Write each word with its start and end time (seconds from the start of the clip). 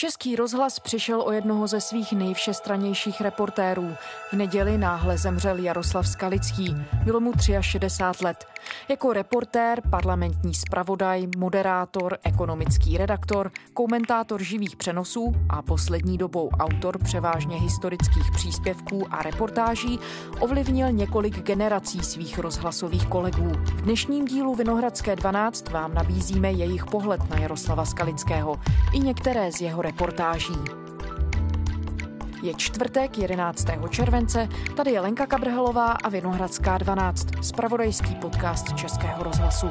Český 0.00 0.36
rozhlas 0.36 0.78
přišel 0.78 1.22
o 1.22 1.32
jednoho 1.32 1.66
ze 1.66 1.80
svých 1.80 2.12
nejvšestranějších 2.12 3.20
reportérů. 3.20 3.94
V 4.30 4.32
neděli 4.32 4.78
náhle 4.78 5.18
zemřel 5.18 5.58
Jaroslav 5.58 6.08
Skalický. 6.08 6.76
Bylo 7.04 7.20
mu 7.20 7.32
63 7.60 8.24
let. 8.24 8.46
Jako 8.88 9.12
reportér, 9.12 9.82
parlamentní 9.90 10.54
zpravodaj, 10.54 11.26
moderátor, 11.36 12.18
ekonomický 12.24 12.98
redaktor, 12.98 13.50
komentátor 13.74 14.42
živých 14.42 14.76
přenosů 14.76 15.34
a 15.48 15.62
poslední 15.62 16.18
dobou 16.18 16.50
autor 16.50 16.98
převážně 17.04 17.56
historických 17.56 18.30
příspěvků 18.34 19.06
a 19.10 19.22
reportáží 19.22 19.98
ovlivnil 20.40 20.92
několik 20.92 21.42
generací 21.42 22.00
svých 22.00 22.38
rozhlasových 22.38 23.06
kolegů. 23.06 23.50
V 23.64 23.82
dnešním 23.82 24.24
dílu 24.24 24.54
Vinohradské 24.54 25.16
12 25.16 25.68
vám 25.68 25.94
nabízíme 25.94 26.52
jejich 26.52 26.86
pohled 26.86 27.30
na 27.30 27.38
Jaroslava 27.38 27.84
Skalického 27.84 28.60
i 28.92 28.98
některé 28.98 29.52
z 29.52 29.60
jeho 29.60 29.82
reportáží. 29.90 30.54
Je 32.42 32.54
čtvrtek 32.54 33.18
11. 33.18 33.66
července, 33.90 34.48
tady 34.76 34.90
je 34.90 35.00
Lenka 35.00 35.26
Kabrhelová 35.26 35.92
a 35.92 36.08
Vinohradská 36.08 36.78
12, 36.78 37.26
spravodajský 37.42 38.14
podcast 38.14 38.76
Českého 38.76 39.22
rozhlasu. 39.22 39.66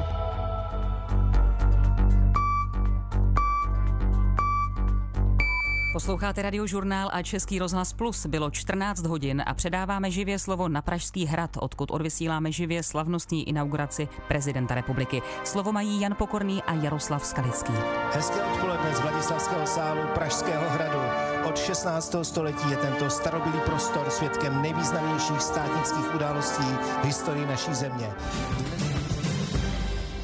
Posloucháte 5.92 6.42
radiožurnál 6.42 7.10
a 7.12 7.22
Český 7.22 7.58
rozhlas 7.58 7.92
Plus. 7.92 8.26
Bylo 8.26 8.50
14 8.50 9.06
hodin 9.06 9.42
a 9.46 9.54
předáváme 9.54 10.10
živě 10.10 10.38
slovo 10.38 10.68
na 10.68 10.82
Pražský 10.82 11.26
hrad, 11.26 11.50
odkud 11.60 11.90
odvysíláme 11.90 12.52
živě 12.52 12.82
slavnostní 12.82 13.48
inauguraci 13.48 14.08
prezidenta 14.28 14.74
republiky. 14.74 15.22
Slovo 15.44 15.72
mají 15.72 16.00
Jan 16.00 16.14
Pokorný 16.14 16.62
a 16.62 16.74
Jaroslav 16.74 17.26
Skalický. 17.26 17.72
Hezké 18.12 18.42
odpoledne 18.42 18.94
z 18.94 19.00
Vladislavského 19.00 19.66
sálu 19.66 20.00
Pražského 20.14 20.70
hradu. 20.70 21.00
Od 21.48 21.58
16. 21.58 22.14
století 22.22 22.70
je 22.70 22.76
tento 22.76 23.10
starobilý 23.10 23.58
prostor 23.64 24.10
svědkem 24.10 24.62
nejvýznamnějších 24.62 25.42
státnických 25.42 26.14
událostí 26.14 26.76
v 27.02 27.04
historii 27.04 27.46
naší 27.46 27.74
země. 27.74 28.10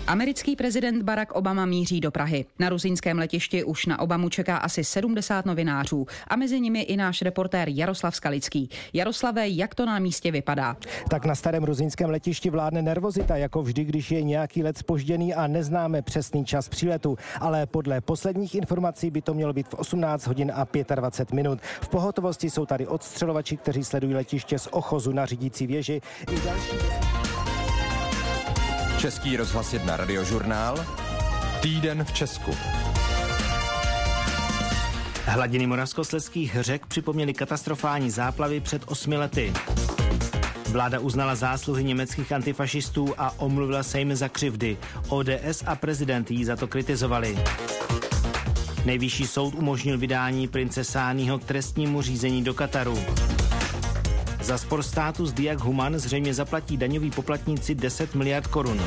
Americký 0.06 0.56
prezident 0.56 1.02
Barack 1.02 1.32
Obama 1.32 1.66
míří 1.66 2.00
do 2.00 2.10
Prahy. 2.10 2.44
Na 2.58 2.68
rusínském 2.68 3.18
letišti 3.18 3.64
už 3.64 3.86
na 3.86 4.00
Obamu 4.00 4.28
čeká 4.28 4.56
asi 4.56 4.84
70 4.84 5.46
novinářů 5.46 6.06
a 6.28 6.36
mezi 6.36 6.60
nimi 6.60 6.80
i 6.80 6.96
náš 6.96 7.22
reportér 7.22 7.68
Jaroslav 7.68 8.16
Skalický. 8.16 8.70
Jaroslave, 8.92 9.48
jak 9.48 9.74
to 9.74 9.86
na 9.86 9.98
místě 9.98 10.30
vypadá? 10.30 10.76
Tak 11.10 11.24
na 11.24 11.34
starém 11.34 11.64
rusínském 11.64 12.10
letišti 12.10 12.50
vládne 12.50 12.82
nervozita, 12.82 13.36
jako 13.36 13.62
vždy, 13.62 13.84
když 13.84 14.10
je 14.10 14.22
nějaký 14.22 14.62
let 14.62 14.78
spožděný 14.78 15.34
a 15.34 15.46
neznáme 15.46 16.02
přesný 16.02 16.44
čas 16.44 16.68
příletu. 16.68 17.18
Ale 17.40 17.66
podle 17.66 18.00
posledních 18.00 18.54
informací 18.54 19.10
by 19.10 19.22
to 19.22 19.34
mělo 19.34 19.52
být 19.52 19.68
v 19.68 19.74
18 19.74 20.26
hodin 20.26 20.52
a 20.54 20.66
25 20.94 21.34
minut. 21.36 21.58
V 21.80 21.88
pohotovosti 21.88 22.50
jsou 22.50 22.66
tady 22.66 22.86
odstřelovači, 22.86 23.56
kteří 23.56 23.84
sledují 23.84 24.14
letiště 24.14 24.58
z 24.58 24.68
ochozu 24.70 25.12
na 25.12 25.26
řídící 25.26 25.66
věži. 25.66 26.00
I 26.32 26.40
další... 26.44 27.25
Český 29.06 29.36
rozhlas 29.36 29.72
1 29.72 29.96
radiožurnál 29.96 30.86
Týden 31.60 32.04
v 32.04 32.12
Česku. 32.12 32.56
Hladiny 35.24 35.66
moravskoslezských 35.66 36.56
řek 36.60 36.86
připomněly 36.86 37.34
katastrofální 37.34 38.10
záplavy 38.10 38.60
před 38.60 38.82
osmi 38.86 39.16
lety. 39.16 39.52
Vláda 40.68 40.98
uznala 40.98 41.34
zásluhy 41.34 41.84
německých 41.84 42.32
antifašistů 42.32 43.14
a 43.18 43.34
omluvila 43.38 43.82
se 43.82 43.98
jim 43.98 44.16
za 44.16 44.28
křivdy. 44.28 44.76
ODS 45.08 45.64
a 45.66 45.76
prezident 45.76 46.30
jí 46.30 46.44
za 46.44 46.56
to 46.56 46.66
kritizovali. 46.66 47.38
Nejvyšší 48.84 49.26
soud 49.26 49.54
umožnil 49.54 49.98
vydání 49.98 50.48
prince 50.48 50.84
Sányho 50.84 51.38
k 51.38 51.44
trestnímu 51.44 52.02
řízení 52.02 52.44
do 52.44 52.54
Kataru. 52.54 52.98
Za 54.46 54.58
spor 54.58 54.82
státu 54.82 55.26
s 55.26 55.32
Diak 55.32 55.58
Human 55.58 55.98
zřejmě 55.98 56.34
zaplatí 56.34 56.76
daňoví 56.76 57.10
poplatníci 57.10 57.74
10 57.74 58.14
miliard 58.14 58.46
korun. 58.46 58.80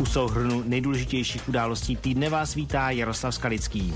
U 0.00 0.06
souhrnu 0.06 0.62
nejdůležitějších 0.66 1.48
událostí 1.48 1.96
týdne 1.96 2.30
vás 2.30 2.54
vítá 2.54 2.90
Jaroslav 2.90 3.34
Skalický. 3.34 3.94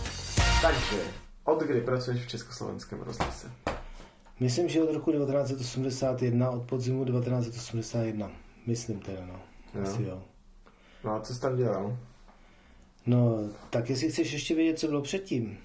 Takže, 0.62 0.96
od 1.44 1.62
kdy 1.62 1.80
pracuješ 1.80 2.24
v 2.24 2.28
Československém 2.28 3.00
rozhlase? 3.00 3.50
Myslím, 4.40 4.68
že 4.68 4.82
od 4.82 4.94
roku 4.94 5.12
1981, 5.12 6.50
od 6.50 6.62
podzimu 6.62 7.04
1981. 7.04 8.30
Myslím 8.66 9.00
teda, 9.00 9.26
no. 9.26 9.40
Asi 9.82 10.02
jo. 10.02 10.22
No 11.04 11.14
a 11.14 11.20
co 11.20 11.34
jsi 11.34 11.40
tam 11.40 11.56
dělal? 11.56 11.98
No, 13.06 13.38
tak 13.70 13.90
jestli 13.90 14.10
chceš 14.10 14.32
ještě 14.32 14.54
vědět, 14.54 14.78
co 14.78 14.86
bylo 14.86 15.02
předtím. 15.02 15.58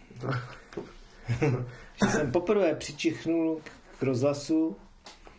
že 2.04 2.12
jsem 2.12 2.32
poprvé 2.32 2.76
přičichnul 2.76 3.62
k 3.64 3.81
rozhlasu 4.04 4.76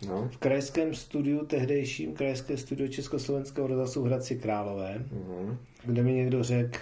No. 0.08 0.28
v 0.32 0.36
krajském 0.36 0.94
studiu, 0.94 1.46
tehdejším 1.46 2.14
krajské 2.14 2.56
studio 2.56 2.88
Československého 2.88 3.66
rozhlasu 3.66 4.02
v 4.02 4.06
Hradci 4.06 4.36
Králové, 4.36 4.98
Mhm. 5.12 5.56
kde 5.84 6.02
mi 6.02 6.12
někdo 6.12 6.42
řekl, 6.44 6.78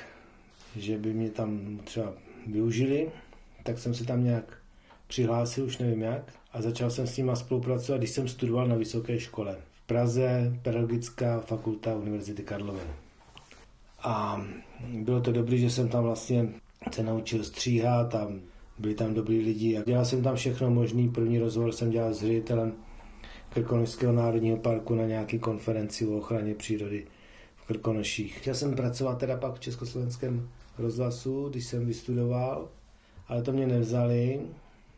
že 0.76 0.98
by 0.98 1.12
mě 1.12 1.30
tam 1.30 1.80
třeba 1.84 2.12
využili, 2.46 3.10
tak 3.62 3.78
jsem 3.78 3.94
se 3.94 4.04
tam 4.04 4.24
nějak 4.24 4.58
přihlásil, 5.06 5.64
už 5.64 5.78
nevím 5.78 6.02
jak, 6.02 6.22
a 6.52 6.62
začal 6.62 6.90
jsem 6.90 7.06
s 7.06 7.16
nima 7.16 7.36
spolupracovat, 7.36 7.98
když 7.98 8.10
jsem 8.10 8.28
studoval 8.28 8.68
na 8.68 8.76
vysoké 8.76 9.20
škole. 9.20 9.56
V 9.72 9.86
Praze 9.86 10.52
Pedagogická 10.62 11.40
fakulta 11.40 11.94
Univerzity 11.94 12.42
Karlovy. 12.42 12.80
A 14.02 14.44
bylo 14.94 15.20
to 15.20 15.32
dobrý, 15.32 15.58
že 15.58 15.70
jsem 15.70 15.88
tam 15.88 16.02
vlastně 16.04 16.48
se 16.92 17.02
naučil 17.02 17.44
stříhat 17.44 18.14
a 18.14 18.28
byli 18.80 18.94
tam 18.94 19.14
dobrý 19.14 19.38
lidi. 19.38 19.78
A 19.78 19.82
dělal 19.84 20.04
jsem 20.04 20.22
tam 20.22 20.36
všechno 20.36 20.70
možný. 20.70 21.08
První 21.08 21.38
rozhovor 21.38 21.72
jsem 21.72 21.90
dělal 21.90 22.14
s 22.14 22.20
ředitelem 22.20 22.72
Krkonošského 23.48 24.12
národního 24.12 24.56
parku 24.56 24.94
na 24.94 25.06
nějaké 25.06 25.38
konferenci 25.38 26.06
o 26.06 26.18
ochraně 26.18 26.54
přírody 26.54 27.06
v 27.56 27.66
Krkonoších. 27.66 28.38
Chtěl 28.38 28.54
jsem 28.54 28.74
pracovat 28.74 29.18
teda 29.18 29.36
pak 29.36 29.54
v 29.54 29.60
Československém 29.60 30.48
rozhlasu, 30.78 31.48
když 31.48 31.66
jsem 31.66 31.86
vystudoval, 31.86 32.68
ale 33.28 33.42
to 33.42 33.52
mě 33.52 33.66
nevzali, 33.66 34.40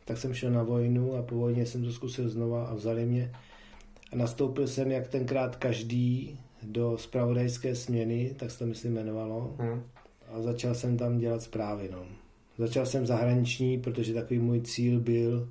tak 0.04 0.18
jsem 0.18 0.34
šel 0.34 0.50
na 0.50 0.62
vojnu 0.62 1.16
a 1.16 1.22
po 1.22 1.34
vojně 1.34 1.66
jsem 1.66 1.84
to 1.84 1.92
zkusil 1.92 2.28
znova 2.28 2.66
a 2.66 2.74
vzali 2.74 3.06
mě. 3.06 3.32
A 4.12 4.16
nastoupil 4.16 4.68
jsem 4.68 4.90
jak 4.90 5.08
tenkrát 5.08 5.56
každý 5.56 6.38
do 6.62 6.98
spravodajské 6.98 7.74
směny, 7.74 8.34
tak 8.38 8.50
se 8.50 8.58
to 8.58 8.66
myslím 8.66 8.92
jmenovalo. 8.92 9.54
Mhm. 9.58 9.82
A 10.32 10.42
začal 10.42 10.74
jsem 10.74 10.96
tam 10.96 11.18
dělat 11.18 11.42
zprávy. 11.42 11.88
No. 11.92 12.21
Začal 12.58 12.86
jsem 12.86 13.06
zahraniční, 13.06 13.78
protože 13.78 14.14
takový 14.14 14.38
můj 14.40 14.60
cíl 14.60 15.00
byl 15.00 15.48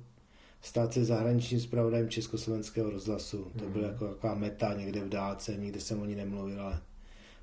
stát 0.62 0.92
se 0.92 1.04
zahraničním 1.04 1.60
zpravodajem 1.60 2.08
Československého 2.08 2.90
rozhlasu. 2.90 3.46
To 3.58 3.68
byla 3.68 3.88
jako 3.88 4.08
taková 4.08 4.34
meta 4.34 4.74
někde 4.74 5.00
v 5.00 5.08
dálce, 5.08 5.56
nikde 5.56 5.80
jsem 5.80 6.02
o 6.02 6.04
ní 6.04 6.14
nemluvil, 6.14 6.60
ale 6.60 6.80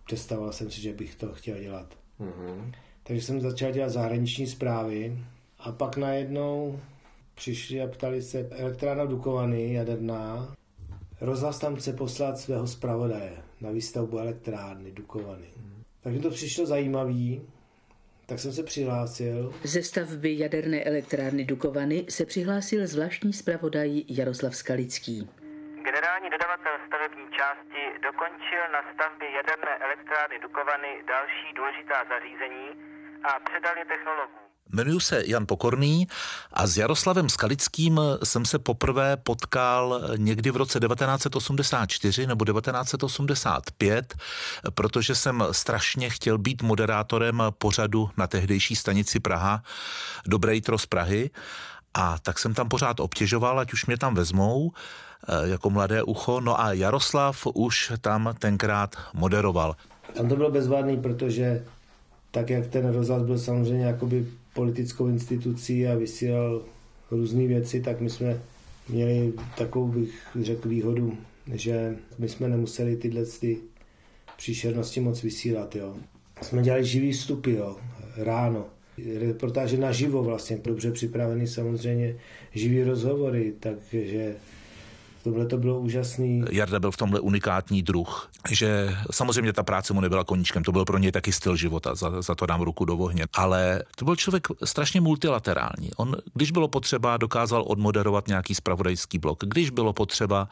představoval 0.06 0.54
jsem 0.54 0.72
si, 0.72 0.82
že 0.82 0.94
bych 0.94 1.16
to 1.16 1.34
chtěl 1.34 1.60
dělat. 1.60 1.98
Mhm. 2.20 2.72
Takže 3.04 3.22
jsem 3.22 3.42
začal 3.42 3.72
dělat 3.72 3.90
zahraniční 3.90 4.48
zprávy 4.48 5.20
a 5.60 5.72
pak 5.72 5.98
najednou 5.98 6.80
přišli 7.36 7.82
a 7.82 7.88
ptali 7.88 8.22
se 8.22 8.48
elektrárna 8.50 9.06
Dukovany, 9.06 9.74
jaderná, 9.74 10.56
rozhlas 11.22 11.60
tam 11.60 11.76
chce 11.76 11.94
poslat 11.94 12.40
svého 12.40 12.68
zpravodaje 12.68 13.32
na 13.62 13.72
výstavbu 13.72 14.20
elektrárny 14.20 14.92
Dukovany. 14.92 15.48
Tak 16.02 16.14
mi 16.14 16.20
to 16.20 16.30
přišlo 16.30 16.66
zajímavý, 16.66 17.42
tak 18.30 18.40
jsem 18.40 18.52
se 18.52 18.64
přihlásil. 18.64 19.54
Ze 19.64 19.84
stavby 19.84 20.40
jaderné 20.40 20.84
elektrárny 20.84 21.46
Dukovany 21.46 22.06
se 22.10 22.26
přihlásil 22.26 22.88
zvláštní 22.88 23.34
zpravodaj 23.34 23.90
Jaroslav 24.08 24.56
Skalický. 24.56 25.30
Generální 25.90 26.30
dodavatel 26.30 26.76
stavební 26.88 27.26
části 27.38 27.82
dokončil 28.08 28.64
na 28.76 28.82
stavbě 28.94 29.28
jaderné 29.32 29.74
elektrárny 29.88 30.40
Dukovany 30.40 30.92
další 31.08 31.48
důležitá 31.56 31.98
zařízení 32.10 32.68
a 33.24 33.32
předal 33.50 33.78
je 33.78 33.86
technologům. 33.86 34.49
Jmenuji 34.74 35.00
se 35.00 35.24
Jan 35.26 35.46
Pokorný 35.46 36.08
a 36.54 36.68
s 36.68 36.78
Jaroslavem 36.78 37.30
Skalickým 37.30 38.02
jsem 38.24 38.46
se 38.46 38.60
poprvé 38.60 39.18
potkal 39.18 40.02
někdy 40.18 40.52
v 40.52 40.58
roce 40.58 40.80
1984 40.80 42.28
nebo 42.28 42.46
1985, 42.46 44.16
protože 44.74 45.16
jsem 45.16 45.44
strašně 45.52 46.10
chtěl 46.10 46.38
být 46.38 46.62
moderátorem 46.62 47.44
pořadu 47.58 48.10
na 48.18 48.28
tehdejší 48.28 48.76
stanici 48.76 49.20
Praha 49.20 49.64
Dobré 50.28 50.56
jitro 50.56 50.78
z 50.78 50.86
Prahy 50.86 51.30
a 51.94 52.20
tak 52.20 52.40
jsem 52.40 52.54
tam 52.54 52.70
pořád 52.70 53.00
obtěžoval, 53.00 53.60
ať 53.60 53.74
už 53.74 53.86
mě 53.86 53.98
tam 53.98 54.16
vezmou 54.16 54.72
eh, 54.72 55.50
jako 55.50 55.70
mladé 55.70 56.04
ucho. 56.04 56.40
No 56.40 56.62
a 56.62 56.74
Jaroslav 56.74 57.48
už 57.54 57.92
tam 58.02 58.36
tenkrát 58.40 58.96
moderoval. 59.14 59.76
Tam 60.14 60.30
to 60.30 60.36
bylo 60.36 60.52
bezvadný, 60.52 60.98
protože 60.98 61.64
tak, 62.32 62.50
jak 62.50 62.68
ten 62.68 62.94
rozhlas 62.94 63.24
byl 63.24 63.40
samozřejmě 63.40 63.86
jakoby 63.86 64.28
politickou 64.60 65.08
institucí 65.08 65.88
a 65.88 65.96
vysílal 65.96 66.62
různé 67.12 67.48
věci, 67.48 67.82
tak 67.82 68.02
my 68.02 68.10
jsme 68.10 68.42
měli 68.90 69.34
takovou, 69.58 69.88
bych 69.88 70.28
řekl, 70.42 70.70
výhodu, 70.70 71.18
že 71.54 71.96
my 72.18 72.30
jsme 72.30 72.50
nemuseli 72.50 72.96
tyhle 72.96 73.26
ty 73.26 73.58
příšernosti 74.38 75.00
moc 75.00 75.24
vysílat, 75.24 75.76
jo. 75.76 75.96
Jsme 76.42 76.62
dělali 76.62 76.86
živý 76.86 77.12
vstupy, 77.12 77.52
jo, 77.56 77.78
ráno. 78.18 78.66
reportáže 79.20 79.78
naživo 79.78 80.24
vlastně, 80.24 80.60
dobře 80.64 80.92
připravený 80.92 81.48
samozřejmě 81.48 82.16
živý 82.54 82.84
rozhovory, 82.84 83.54
takže 83.60 84.36
Tohle 85.24 85.46
to 85.46 85.58
bylo 85.58 85.80
úžasný. 85.80 86.44
Jarda 86.52 86.80
byl 86.80 86.92
v 86.92 86.98
tomhle 86.98 87.20
unikátní 87.20 87.82
druh, 87.82 88.30
že 88.50 88.96
samozřejmě 89.12 89.54
ta 89.54 89.64
práce 89.64 89.94
mu 89.94 90.02
nebyla 90.02 90.24
koníčkem, 90.24 90.64
to 90.64 90.72
byl 90.72 90.86
pro 90.86 90.98
něj 90.98 91.12
taky 91.12 91.32
styl 91.32 91.56
života, 91.56 91.96
za, 91.96 92.22
za 92.22 92.36
to 92.36 92.46
dám 92.46 92.62
ruku 92.62 92.86
do 92.86 92.98
ohně. 92.98 93.26
Ale 93.34 93.84
to 93.96 94.06
byl 94.06 94.16
člověk 94.16 94.48
strašně 94.64 95.02
multilaterální. 95.02 95.90
On, 95.98 96.16
když 96.34 96.52
bylo 96.52 96.68
potřeba, 96.68 97.18
dokázal 97.18 97.64
odmoderovat 97.68 98.28
nějaký 98.28 98.56
spravodajský 98.56 99.18
blok. 99.18 99.44
Když 99.46 99.70
bylo 99.70 99.94
potřeba, 99.94 100.50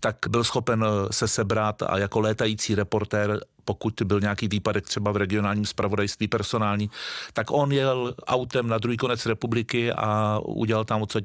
tak 0.00 0.16
byl 0.28 0.44
schopen 0.44 0.84
se 1.10 1.28
sebrat 1.28 1.82
a 1.82 1.98
jako 1.98 2.20
létající 2.20 2.74
reportér 2.74 3.40
pokud 3.68 4.02
byl 4.04 4.20
nějaký 4.20 4.48
výpadek 4.48 4.86
třeba 4.86 5.12
v 5.12 5.16
regionálním 5.16 5.66
spravodajství 5.66 6.28
personální, 6.28 6.90
tak 7.32 7.50
on 7.50 7.72
jel 7.72 8.14
autem 8.26 8.68
na 8.68 8.78
druhý 8.78 8.96
konec 8.96 9.26
republiky 9.26 9.92
a 9.92 10.40
udělal 10.44 10.84
tam 10.84 11.02
odsaď 11.02 11.24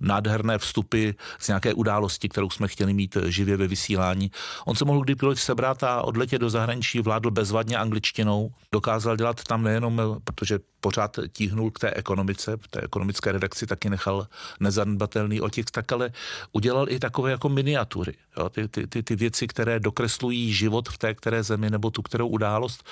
nádherné 0.00 0.58
vstupy 0.58 1.10
z 1.38 1.48
nějaké 1.48 1.74
události, 1.74 2.28
kterou 2.28 2.50
jsme 2.50 2.68
chtěli 2.68 2.92
mít 2.92 3.16
živě 3.26 3.56
ve 3.56 3.66
vysílání. 3.66 4.30
On 4.66 4.76
se 4.76 4.84
mohl 4.84 5.00
kdykoliv 5.00 5.40
sebrat 5.40 5.82
a 5.82 6.02
odletět 6.02 6.40
do 6.40 6.50
zahraničí, 6.50 7.00
vládl 7.00 7.30
bezvadně 7.30 7.76
angličtinou, 7.76 8.50
dokázal 8.72 9.16
dělat 9.16 9.44
tam 9.44 9.62
nejenom, 9.62 10.20
protože 10.24 10.58
pořád 10.80 11.18
tíhnul 11.32 11.70
k 11.70 11.78
té 11.78 11.90
ekonomice, 11.90 12.56
v 12.56 12.68
té 12.68 12.80
ekonomické 12.80 13.32
redakci 13.32 13.66
taky 13.66 13.90
nechal 13.90 14.26
nezanedbatelný 14.60 15.40
otěk, 15.40 15.70
tak 15.70 15.92
ale 15.92 16.10
udělal 16.52 16.88
i 16.88 16.98
takové 16.98 17.30
jako 17.30 17.48
miniatury. 17.48 18.14
Jo? 18.36 18.48
Ty, 18.48 18.68
ty, 18.68 18.86
ty, 18.86 19.02
ty 19.02 19.16
věci, 19.16 19.46
které 19.46 19.80
dokreslují 19.80 20.52
život 20.52 20.88
v 20.88 20.98
té 20.98 21.14
které 21.14 21.42
zemi 21.42 21.70
nebo 21.70 21.90
tu 21.90 22.02
kterou 22.02 22.28
událost. 22.28 22.84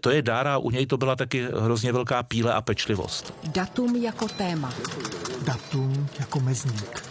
To 0.00 0.10
je 0.10 0.22
dár 0.22 0.48
a 0.48 0.58
u 0.58 0.70
něj 0.70 0.86
to 0.86 0.96
byla 0.96 1.16
taky 1.16 1.48
hrozně 1.60 1.92
velká 1.92 2.22
píle 2.22 2.54
a 2.54 2.60
pečlivost. 2.60 3.34
Datum 3.44 3.96
jako 3.96 4.28
téma. 4.28 4.72
Datum 5.42 6.08
jako 6.18 6.40
mezník. 6.40 7.02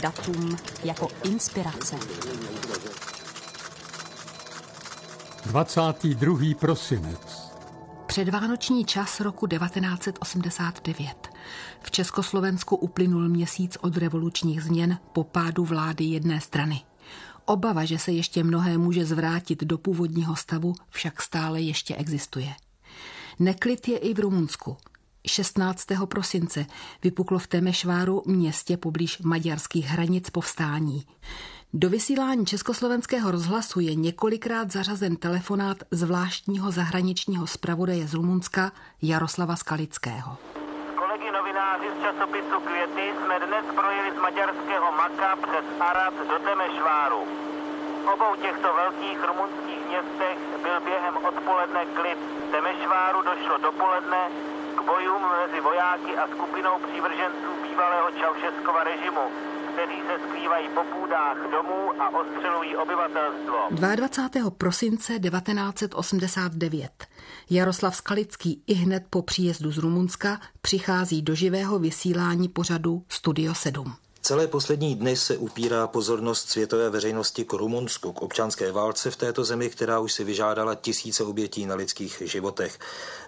Datum 0.00 0.56
jako 0.84 1.08
inspirace. 1.24 1.96
22. 5.46 6.54
prosinec. 6.60 7.41
Předvánoční 8.12 8.84
čas 8.84 9.20
roku 9.20 9.46
1989. 9.46 11.28
V 11.80 11.90
Československu 11.90 12.76
uplynul 12.76 13.28
měsíc 13.28 13.76
od 13.80 13.96
revolučních 13.96 14.62
změn 14.62 14.98
po 15.12 15.24
pádu 15.24 15.64
vlády 15.64 16.04
jedné 16.04 16.40
strany. 16.40 16.80
Obava, 17.44 17.84
že 17.84 17.98
se 17.98 18.12
ještě 18.12 18.44
mnohé 18.44 18.78
může 18.78 19.04
zvrátit 19.04 19.64
do 19.64 19.78
původního 19.78 20.36
stavu, 20.36 20.74
však 20.90 21.22
stále 21.22 21.60
ještě 21.60 21.96
existuje. 21.96 22.54
Neklid 23.38 23.88
je 23.88 23.98
i 23.98 24.14
v 24.14 24.18
Rumunsku. 24.18 24.76
16. 25.26 25.86
prosince 26.08 26.66
vypuklo 27.02 27.38
v 27.38 27.46
Temešváru 27.46 28.22
městě 28.26 28.76
poblíž 28.76 29.18
maďarských 29.18 29.86
hranic 29.86 30.30
povstání. 30.30 31.04
Do 31.74 31.88
vysílání 31.88 32.46
Československého 32.46 33.30
rozhlasu 33.30 33.80
je 33.80 33.94
několikrát 33.94 34.70
zařazen 34.70 35.16
telefonát 35.16 35.76
zvláštního 35.90 36.70
zahraničního 36.70 37.46
zpravodaje 37.46 38.06
z 38.06 38.14
Rumunska 38.14 38.72
Jaroslava 39.02 39.56
Skalického. 39.56 40.36
Kolegy 41.00 41.28
novináři 41.38 41.88
z 41.94 42.02
časopisu 42.02 42.56
Květy 42.68 43.04
jsme 43.18 43.36
dnes 43.46 43.64
projeli 43.78 44.10
z 44.16 44.20
maďarského 44.26 44.88
Maka 45.00 45.36
přes 45.36 45.66
Arad 45.80 46.14
do 46.30 46.36
Temešváru. 46.48 47.22
V 48.04 48.06
obou 48.14 48.32
těchto 48.44 48.68
velkých 48.80 49.18
rumunských 49.28 49.82
městech 49.90 50.38
byl 50.64 50.76
během 50.88 51.16
odpoledne 51.28 51.82
klid. 51.98 52.18
Temešváru 52.50 53.18
došlo 53.30 53.58
dopoledne 53.58 54.22
k 54.78 54.80
bojům 54.90 55.22
mezi 55.42 55.60
vojáky 55.60 56.12
a 56.16 56.24
skupinou 56.32 56.74
přívrženců 56.86 57.50
bývalého 57.62 58.08
Čaušeskova 58.20 58.80
režimu 58.84 59.51
kteří 59.72 59.98
se 60.06 60.28
skrývají 60.28 60.68
po 60.68 60.84
půdách 60.84 61.36
domů 61.50 62.02
a 62.02 62.10
ostřelují 62.20 62.76
obyvatelstvo. 62.76 63.68
22. 63.70 64.50
prosince 64.50 65.18
1989. 65.18 66.90
Jaroslav 67.50 67.96
Skalický 67.96 68.62
i 68.66 68.74
hned 68.74 69.04
po 69.10 69.22
příjezdu 69.22 69.70
z 69.70 69.78
Rumunska 69.78 70.40
přichází 70.60 71.22
do 71.22 71.34
živého 71.34 71.78
vysílání 71.78 72.48
pořadu 72.48 73.02
Studio 73.08 73.54
7. 73.54 73.94
Celé 74.32 74.46
poslední 74.46 74.94
dny 74.94 75.16
se 75.16 75.36
upírá 75.36 75.86
pozornost 75.86 76.48
světové 76.48 76.90
veřejnosti 76.90 77.44
k 77.44 77.52
Rumunsku, 77.52 78.12
k 78.12 78.22
občanské 78.22 78.72
válce 78.72 79.10
v 79.10 79.16
této 79.16 79.44
zemi, 79.44 79.70
která 79.70 79.98
už 79.98 80.12
si 80.12 80.24
vyžádala 80.24 80.74
tisíce 80.74 81.24
obětí 81.24 81.66
na 81.66 81.74
lidských 81.74 82.22
životech. 82.24 82.78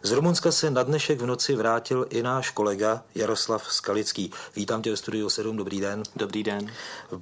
Z 0.03 0.11
Rumunska 0.11 0.53
se 0.53 0.71
na 0.71 0.83
dnešek 0.83 1.21
v 1.21 1.27
noci 1.27 1.55
vrátil 1.55 2.07
i 2.11 2.23
náš 2.23 2.51
kolega 2.51 3.03
Jaroslav 3.15 3.73
Skalický. 3.73 4.31
Vítám 4.57 4.83
tě 4.83 4.91
ve 4.91 4.97
studiu 4.97 5.29
7, 5.29 5.57
dobrý 5.57 5.81
den. 5.81 6.03
Dobrý 6.17 6.43
den. 6.43 6.73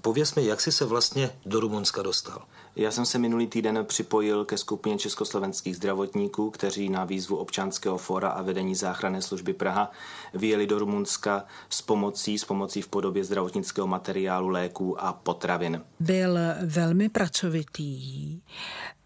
Pověz 0.01 0.35
mi, 0.35 0.47
jak 0.47 0.61
jsi 0.61 0.73
se 0.73 0.85
vlastně 0.85 1.31
do 1.47 1.61
Rumunska 1.61 2.03
dostal? 2.03 2.43
Já 2.77 2.91
jsem 2.91 3.07
se 3.07 3.19
minulý 3.19 3.47
týden 3.47 3.85
připojil 3.85 4.45
ke 4.45 4.59
skupině 4.59 4.99
československých 4.99 5.77
zdravotníků, 5.77 6.51
kteří 6.51 6.89
na 6.89 7.05
výzvu 7.05 7.37
občanského 7.37 7.99
fora 7.99 8.29
a 8.29 8.43
vedení 8.43 8.75
záchranné 8.75 9.23
služby 9.23 9.53
Praha 9.53 9.91
vyjeli 10.35 10.67
do 10.67 10.79
Rumunska 10.79 11.45
s 11.71 11.83
pomocí, 11.83 12.39
s 12.39 12.45
pomocí 12.45 12.83
v 12.83 12.89
podobě 12.89 13.25
zdravotnického 13.73 13.87
materiálu, 13.87 14.49
léků 14.49 15.03
a 15.03 15.13
potravin. 15.13 15.81
Byl 16.01 16.39
velmi 16.65 17.09
pracovitý, 17.09 18.41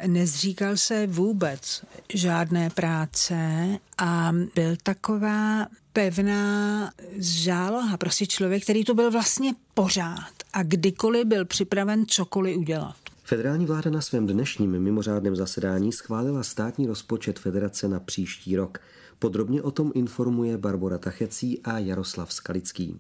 nezříkal 0.06 0.76
se 0.76 1.06
vůbec 1.06 1.84
žádné 2.14 2.70
práce 2.70 3.36
a 3.98 4.32
byl 4.54 4.76
taková 4.82 5.66
pevná 5.92 6.90
záloha, 7.18 7.96
prostě 7.96 8.26
člověk, 8.26 8.62
který 8.62 8.84
to 8.84 8.94
byl 8.94 9.10
vlastně 9.10 9.54
pořád 9.74 10.32
a 10.52 10.62
kdykoliv 10.62 11.26
byl 11.26 11.44
připraven 11.44 12.06
cokoliv 12.06 12.56
udělat. 12.56 12.96
Federální 13.24 13.66
vláda 13.66 13.90
na 13.90 14.00
svém 14.00 14.26
dnešním 14.26 14.78
mimořádném 14.78 15.36
zasedání 15.36 15.92
schválila 15.92 16.42
státní 16.42 16.86
rozpočet 16.86 17.38
federace 17.38 17.88
na 17.88 18.00
příští 18.00 18.56
rok. 18.56 18.78
Podrobně 19.18 19.62
o 19.62 19.70
tom 19.70 19.92
informuje 19.94 20.58
Barbara 20.58 20.98
Tachecí 20.98 21.62
a 21.62 21.78
Jaroslav 21.78 22.32
Skalický. 22.32 22.98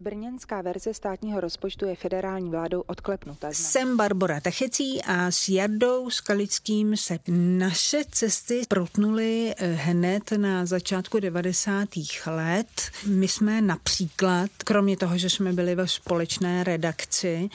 Brněnská 0.00 0.62
verze 0.62 0.94
státního 0.94 1.40
rozpočtu 1.40 1.86
je 1.86 1.96
federální 1.96 2.50
vládou 2.50 2.80
odklepnuta. 2.80 3.48
Jsem 3.52 3.96
Barbara 3.96 4.40
Tachecí 4.40 5.02
a 5.02 5.30
s 5.30 5.48
Jardou 5.48 6.10
Skalickým 6.10 6.96
se 6.96 7.18
naše 7.58 8.04
cesty 8.10 8.62
protnuly 8.68 9.54
eh, 9.56 9.66
hned 9.66 10.32
na 10.36 10.66
začátku 10.66 11.20
90. 11.20 11.88
let. 12.26 12.90
My 13.06 13.28
jsme 13.28 13.60
například, 13.60 14.50
kromě 14.64 14.96
toho, 14.96 15.18
že 15.18 15.30
jsme 15.30 15.52
byli 15.52 15.74
ve 15.74 15.88
společné 15.88 16.64
redakci 16.64 17.50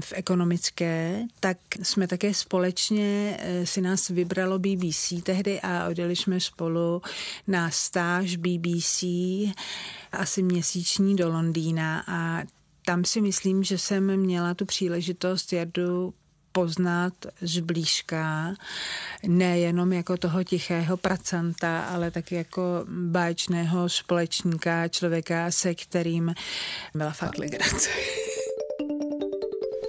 v 0.00 0.12
ekonomické, 0.16 1.22
tak 1.40 1.56
jsme 1.82 2.06
také 2.08 2.34
společně 2.34 3.36
eh, 3.40 3.66
si 3.66 3.80
nás 3.80 4.08
vybralo 4.08 4.58
BBC 4.58 5.12
tehdy 5.22 5.60
a 5.60 5.88
odjeli 5.88 6.16
jsme 6.16 6.40
spolu 6.40 7.02
na 7.46 7.70
stáž 7.70 8.36
BBC 8.36 9.04
asi 10.12 10.42
měsíční 10.42 11.16
do 11.16 11.28
Londýna 11.28 12.04
a 12.06 12.42
tam 12.84 13.04
si 13.04 13.20
myslím, 13.20 13.64
že 13.64 13.78
jsem 13.78 14.16
měla 14.16 14.54
tu 14.54 14.64
příležitost 14.64 15.52
Jardu 15.52 16.14
poznat 16.52 17.12
zblížka, 17.40 18.54
nejenom 19.26 19.92
jako 19.92 20.16
toho 20.16 20.44
tichého 20.44 20.96
pracanta, 20.96 21.80
ale 21.80 22.10
taky 22.10 22.34
jako 22.34 22.84
báječného 22.88 23.88
společníka, 23.88 24.88
člověka, 24.88 25.50
se 25.50 25.74
kterým 25.74 26.34
byla 26.94 27.10
fakt 27.10 27.38
legrace. 27.38 27.90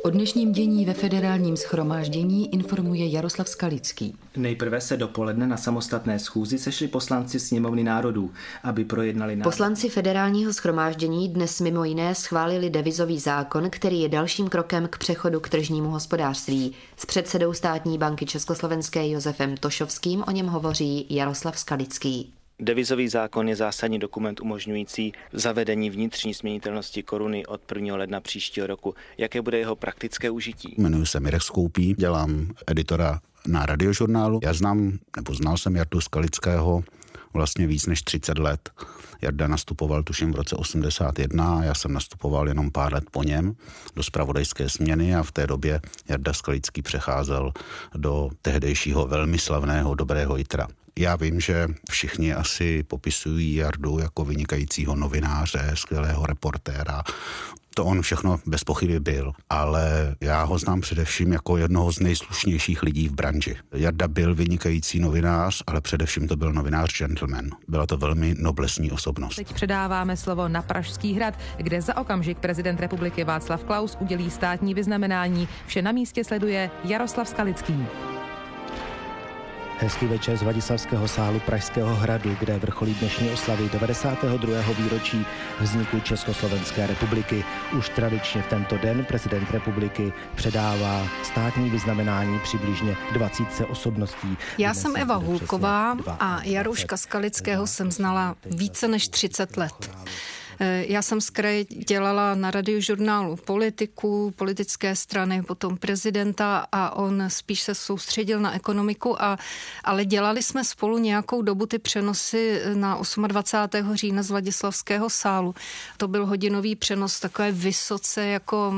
O 0.03 0.09
dnešním 0.09 0.51
dění 0.51 0.85
ve 0.85 0.93
federálním 0.93 1.57
schromáždění 1.57 2.53
informuje 2.53 3.07
Jaroslav 3.07 3.49
Skalický. 3.49 4.15
Nejprve 4.37 4.81
se 4.81 4.97
dopoledne 4.97 5.47
na 5.47 5.57
samostatné 5.57 6.19
schůzi 6.19 6.57
sešli 6.57 6.87
poslanci 6.87 7.39
sněmovny 7.39 7.83
národů, 7.83 8.31
aby 8.63 8.85
projednali 8.85 9.35
návrh. 9.35 9.43
Poslanci 9.43 9.89
federálního 9.89 10.53
schromáždění 10.53 11.29
dnes 11.29 11.61
mimo 11.61 11.83
jiné 11.83 12.15
schválili 12.15 12.69
devizový 12.69 13.19
zákon, 13.19 13.69
který 13.69 14.01
je 14.01 14.09
dalším 14.09 14.47
krokem 14.47 14.87
k 14.87 14.97
přechodu 14.97 15.39
k 15.39 15.49
tržnímu 15.49 15.89
hospodářství. 15.89 16.73
S 16.97 17.05
předsedou 17.05 17.53
státní 17.53 17.97
banky 17.97 18.25
Československé 18.25 19.09
Josefem 19.09 19.57
Tošovským 19.57 20.23
o 20.27 20.31
něm 20.31 20.47
hovoří 20.47 21.05
Jaroslav 21.09 21.59
Skalický. 21.59 22.33
Devizový 22.61 23.07
zákon 23.07 23.49
je 23.49 23.55
zásadní 23.55 23.99
dokument 23.99 24.41
umožňující 24.41 25.13
zavedení 25.33 25.89
vnitřní 25.89 26.33
směnitelnosti 26.33 27.03
koruny 27.03 27.45
od 27.45 27.61
1. 27.75 27.95
ledna 27.95 28.21
příštího 28.21 28.67
roku. 28.67 28.95
Jaké 29.17 29.41
bude 29.41 29.57
jeho 29.57 29.75
praktické 29.75 30.29
užití? 30.29 30.75
Jmenuji 30.77 31.05
se 31.05 31.19
Mirek 31.19 31.41
Skoupí, 31.41 31.93
dělám 31.93 32.47
editora 32.67 33.19
na 33.47 33.65
radiožurnálu. 33.65 34.39
Já 34.43 34.53
znám, 34.53 34.99
nebo 35.15 35.33
znal 35.33 35.57
jsem 35.57 35.75
Jardu 35.75 36.01
Skalického 36.01 36.83
vlastně 37.33 37.67
víc 37.67 37.85
než 37.85 38.01
30 38.01 38.39
let. 38.39 38.69
Jarda 39.21 39.47
nastupoval 39.47 40.03
tuším 40.03 40.31
v 40.31 40.35
roce 40.35 40.55
81 40.55 41.59
a 41.59 41.63
já 41.63 41.73
jsem 41.73 41.93
nastupoval 41.93 42.47
jenom 42.47 42.71
pár 42.71 42.93
let 42.93 43.03
po 43.11 43.23
něm 43.23 43.55
do 43.95 44.03
spravodajské 44.03 44.69
směny 44.69 45.15
a 45.15 45.23
v 45.23 45.31
té 45.31 45.47
době 45.47 45.81
Jarda 46.09 46.33
Skalický 46.33 46.81
přecházel 46.81 47.51
do 47.95 48.29
tehdejšího 48.41 49.07
velmi 49.07 49.39
slavného 49.39 49.95
Dobrého 49.95 50.37
jitra. 50.37 50.67
Já 50.99 51.15
vím, 51.15 51.39
že 51.39 51.67
všichni 51.89 52.33
asi 52.33 52.83
popisují 52.83 53.55
Jardu 53.55 53.99
jako 53.99 54.25
vynikajícího 54.25 54.95
novináře, 54.95 55.71
skvělého 55.73 56.25
reportéra, 56.25 57.03
to 57.75 57.85
on 57.85 58.01
všechno 58.01 58.39
bez 58.45 58.63
pochyby 58.63 58.99
byl, 58.99 59.31
ale 59.49 60.15
já 60.21 60.43
ho 60.43 60.57
znám 60.57 60.81
především 60.81 61.33
jako 61.33 61.57
jednoho 61.57 61.91
z 61.91 61.99
nejslušnějších 61.99 62.83
lidí 62.83 63.07
v 63.07 63.11
branži. 63.11 63.57
Jarda 63.73 64.07
byl 64.07 64.35
vynikající 64.35 64.99
novinář, 64.99 65.63
ale 65.67 65.81
především 65.81 66.27
to 66.27 66.35
byl 66.35 66.53
novinář 66.53 66.97
gentleman. 66.97 67.49
Byla 67.67 67.87
to 67.87 67.97
velmi 67.97 68.35
noblesní 68.37 68.91
osobnost. 68.91 69.35
Teď 69.35 69.53
předáváme 69.53 70.17
slovo 70.17 70.47
na 70.47 70.61
Pražský 70.61 71.13
hrad, 71.13 71.33
kde 71.57 71.81
za 71.81 71.97
okamžik 71.97 72.37
prezident 72.37 72.79
republiky 72.79 73.23
Václav 73.23 73.63
Klaus 73.63 73.97
udělí 73.99 74.31
státní 74.31 74.73
vyznamenání. 74.73 75.47
Vše 75.67 75.81
na 75.81 75.91
místě 75.91 76.23
sleduje 76.23 76.69
Jaroslav 76.83 77.27
Skalický. 77.27 77.85
Hezký 79.81 80.05
večer 80.05 80.37
z 80.37 80.41
Vladislavského 80.41 81.07
sálu 81.07 81.39
Pražského 81.39 81.95
hradu, 81.95 82.35
kde 82.39 82.59
vrcholí 82.59 82.93
dnešní 82.93 83.29
oslavy 83.29 83.69
92. 83.69 84.61
výročí 84.77 85.25
vzniku 85.59 85.99
Československé 85.99 86.87
republiky. 86.87 87.43
Už 87.77 87.89
tradičně 87.89 88.41
v 88.41 88.47
tento 88.47 88.77
den 88.77 89.05
prezident 89.05 89.51
republiky 89.51 90.13
předává 90.35 91.07
státní 91.23 91.69
vyznamenání 91.69 92.39
přibližně 92.39 92.97
20 93.13 93.43
osobností. 93.69 94.37
Já 94.57 94.73
jsem 94.73 94.95
Eva 94.95 95.15
Hulková 95.15 95.97
a 96.07 96.43
Jarouška 96.43 96.97
Skalického 96.97 97.67
jsem 97.67 97.91
znala 97.91 98.35
více 98.45 98.87
než 98.87 99.07
30 99.07 99.57
let. 99.57 99.91
Eh, 100.63 100.85
já 100.87 101.01
jsem 101.01 101.21
z 101.21 101.29
kraje 101.29 101.63
dělala 101.63 102.35
na 102.35 102.51
radiožurnálu 102.51 103.35
politiku, 103.35 104.33
politické 104.35 104.95
strany, 104.95 105.43
potom 105.43 105.77
prezidenta 105.77 106.67
a 106.71 106.95
on 106.95 107.23
spíš 107.27 107.61
se 107.61 107.75
soustředil 107.75 108.39
na 108.39 108.55
ekonomiku, 108.55 109.21
a, 109.21 109.37
ale 109.83 110.05
dělali 110.05 110.43
jsme 110.43 110.63
spolu 110.63 110.97
nějakou 110.97 111.41
dobu 111.41 111.65
ty 111.65 111.79
přenosy 111.79 112.61
na 112.73 113.01
28. 113.27 113.95
října 113.95 114.23
z 114.23 114.29
Vladislavského 114.29 115.09
sálu. 115.09 115.55
To 115.97 116.07
byl 116.07 116.25
hodinový 116.25 116.75
přenos 116.75 117.19
takové 117.19 117.51
vysoce 117.51 118.25
jako 118.25 118.73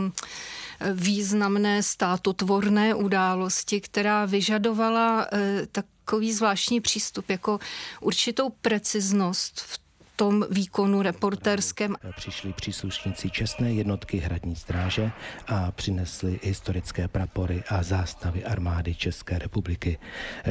eh, 0.80 0.94
významné 0.94 1.84
státotvorné 1.84 2.96
události, 2.96 3.82
která 3.82 4.26
vyžadovala 4.26 5.28
eh, 5.32 5.68
takový 5.72 6.34
zvláštní 6.34 6.82
přístup, 6.82 7.30
jako 7.30 7.60
určitou 8.02 8.50
preciznost 8.50 9.60
v 9.60 9.83
tom 10.16 10.46
výkonu 10.50 11.02
reportérském. 11.02 11.96
Přišli 12.16 12.54
příslušníci 12.54 13.30
čestné 13.30 13.74
jednotky 13.74 14.18
hradní 14.18 14.56
stráže 14.56 15.12
a 15.48 15.72
přinesli 15.72 16.40
historické 16.44 17.08
prapory 17.08 17.64
a 17.70 17.84
zástavy 17.84 18.46
armády 18.46 18.96
České 18.96 19.40
republiky. 19.40 19.98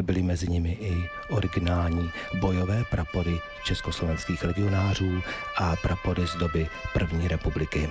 Byly 0.03 0.23
mezi 0.23 0.49
nimi 0.49 0.73
i 0.81 1.09
originální 1.31 2.11
bojové 2.41 2.85
prapory 2.91 3.39
československých 3.65 4.45
legionářů 4.45 5.23
a 5.59 5.77
prapory 5.77 6.27
z 6.27 6.35
doby 6.35 6.69
první 6.93 7.29
republiky. 7.29 7.89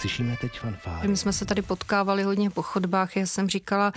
Slyšíme 0.00 0.36
teď 0.40 0.60
fanfáry. 0.60 1.08
My 1.08 1.16
jsme 1.16 1.32
se 1.32 1.44
tady 1.44 1.62
potkávali 1.62 2.22
hodně 2.22 2.50
po 2.50 2.62
chodbách. 2.62 3.16
Já 3.16 3.26
jsem 3.26 3.48
říkala, 3.48 3.92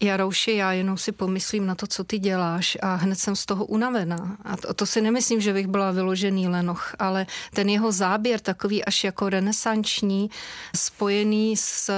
Jarouši, 0.00 0.52
já 0.56 0.72
jenom 0.72 0.98
si 0.98 1.12
pomyslím 1.12 1.66
na 1.66 1.74
to, 1.74 1.86
co 1.86 2.04
ty 2.04 2.18
děláš 2.18 2.78
a 2.82 2.94
hned 2.94 3.18
jsem 3.18 3.36
z 3.36 3.46
toho 3.46 3.64
unavená. 3.64 4.36
A 4.44 4.56
to, 4.56 4.74
to 4.74 4.86
si 4.86 5.00
nemyslím, 5.00 5.40
že 5.40 5.52
bych 5.52 5.66
byla 5.66 5.90
vyložený 5.90 6.48
lenoch, 6.48 6.94
ale 6.98 7.26
ten 7.54 7.68
jeho 7.68 7.92
záběr 7.92 8.40
takový 8.40 8.84
až 8.84 9.04
jako 9.04 9.28
renesanční, 9.28 10.30
spojený 10.76 11.56
s 11.56 11.90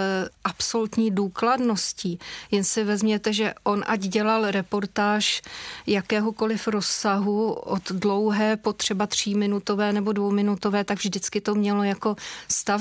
absolutní 0.44 1.10
důkladností. 1.10 2.18
Jen 2.50 2.64
si 2.64 2.84
vezměte, 2.84 3.32
že 3.32 3.54
on 3.62 3.84
ať 3.86 4.00
dělal 4.00 4.50
reportáž 4.50 5.42
jakéhokoliv 5.86 6.68
rozsahu 6.68 7.52
od 7.52 7.92
dlouhé 7.92 8.56
po 8.56 8.72
třeba 8.72 9.06
tříminutové 9.06 9.92
nebo 9.92 10.12
dvouminutové, 10.12 10.84
tak 10.84 10.98
vždycky 10.98 11.40
to 11.40 11.54
mělo 11.54 11.82
jako 11.82 12.16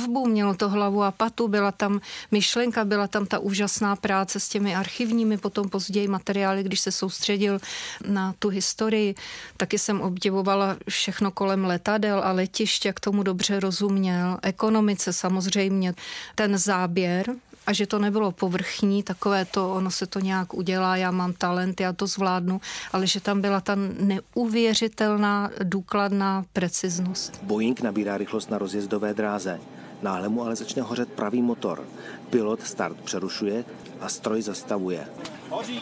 stavbu, 0.01 0.27
mělo 0.27 0.53
to 0.53 0.69
hlavu 0.69 1.03
a 1.03 1.11
patu, 1.11 1.47
byla 1.47 1.71
tam 1.71 2.01
myšlenka, 2.31 2.85
byla 2.85 3.07
tam 3.07 3.25
ta 3.25 3.39
úžasná 3.39 3.95
práce 3.95 4.39
s 4.39 4.49
těmi 4.49 4.75
archivními, 4.75 5.37
potom 5.37 5.69
později 5.69 6.07
materiály, 6.07 6.63
když 6.63 6.79
se 6.79 6.91
soustředil 6.91 7.59
na 8.07 8.33
tu 8.39 8.49
historii. 8.49 9.15
Taky 9.57 9.77
jsem 9.77 10.01
obdivovala 10.01 10.77
všechno 10.89 11.31
kolem 11.31 11.65
letadel 11.65 12.21
a 12.23 12.31
letiště, 12.31 12.89
jak 12.89 12.99
tomu 12.99 13.23
dobře 13.23 13.59
rozuměl. 13.59 14.37
Ekonomice 14.41 15.13
samozřejmě. 15.13 15.93
Ten 16.35 16.57
záběr, 16.57 17.35
a 17.67 17.73
že 17.73 17.87
to 17.87 17.99
nebylo 17.99 18.31
povrchní, 18.31 19.03
takové 19.03 19.45
to, 19.45 19.73
ono 19.73 19.91
se 19.91 20.07
to 20.07 20.19
nějak 20.19 20.53
udělá, 20.53 20.97
já 20.97 21.11
mám 21.11 21.33
talent, 21.33 21.81
já 21.81 21.93
to 21.93 22.07
zvládnu, 22.07 22.61
ale 22.93 23.07
že 23.07 23.21
tam 23.21 23.41
byla 23.41 23.61
ta 23.61 23.75
neuvěřitelná, 23.99 25.51
důkladná 25.63 26.45
preciznost. 26.53 27.39
Boeing 27.43 27.81
nabírá 27.81 28.17
rychlost 28.17 28.49
na 28.49 28.57
rozjezdové 28.57 29.13
dráze. 29.13 29.59
Náhle 30.01 30.29
mu 30.29 30.43
ale 30.43 30.55
začne 30.55 30.81
hořet 30.81 31.09
pravý 31.11 31.41
motor. 31.41 31.83
Pilot 32.29 32.61
start 32.61 32.97
přerušuje 33.01 33.65
a 33.99 34.09
stroj 34.09 34.41
zastavuje. 34.41 35.07
Hoří! 35.49 35.81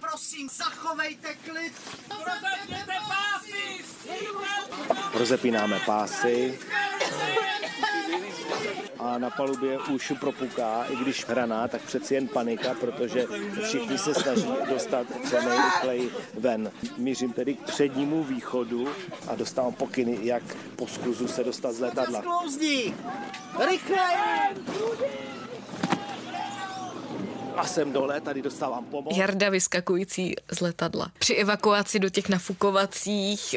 Prosím, 0.00 0.48
zachovejte 0.48 1.34
klid! 1.34 1.72
pásy! 3.08 3.84
Rozepínáme 5.14 5.80
pásy 5.86 6.58
a 8.98 9.18
na 9.18 9.30
palubě 9.30 9.78
už 9.78 10.12
propuká, 10.20 10.84
i 10.84 10.96
když 10.96 11.24
hraná, 11.26 11.68
tak 11.68 11.82
přeci 11.82 12.14
jen 12.14 12.28
panika, 12.28 12.74
protože 12.74 13.26
všichni 13.62 13.98
se 13.98 14.14
snaží 14.14 14.52
dostat 14.68 15.06
co 15.30 15.42
nejrychleji 15.42 16.10
ven. 16.34 16.72
Mířím 16.96 17.32
tedy 17.32 17.54
k 17.54 17.62
přednímu 17.62 18.24
východu 18.24 18.88
a 19.28 19.34
dostávám 19.34 19.72
pokyny, 19.72 20.18
jak 20.22 20.42
po 20.76 20.86
skluzu 20.86 21.28
se 21.28 21.44
dostat 21.44 21.72
z 21.72 21.80
letadla. 21.80 22.22
Rychle! 23.66 24.00
A 27.56 27.66
jsem 27.66 27.92
dole, 27.92 28.20
tady 28.20 28.42
dostávám 28.42 28.84
pomoc. 28.84 29.16
Jarda 29.16 29.48
vyskakující 29.50 30.34
z 30.52 30.60
letadla. 30.60 31.10
Při 31.18 31.34
evakuaci 31.34 31.98
do 31.98 32.10
těch 32.10 32.28
nafukovacích, 32.28 33.56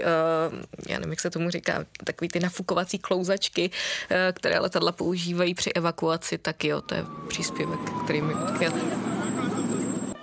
uh, 0.51 0.59
já 0.89 0.99
nevím, 0.99 1.11
jak 1.11 1.19
se 1.19 1.29
tomu 1.29 1.49
říká, 1.49 1.85
takový 2.03 2.27
ty 2.27 2.39
nafukovací 2.39 2.99
klouzačky, 2.99 3.69
uh, 3.69 4.17
které 4.33 4.59
letadla 4.59 4.91
používají 4.91 5.53
při 5.53 5.73
evakuaci, 5.73 6.37
tak 6.37 6.63
jo, 6.63 6.81
to 6.81 6.95
je 6.95 7.05
příspěvek, 7.27 7.79
který 8.03 8.21
mi 8.21 8.33
chtěl. 8.55 8.73